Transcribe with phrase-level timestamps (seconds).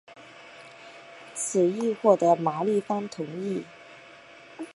[1.35, 3.63] 此议获得毛利方同意。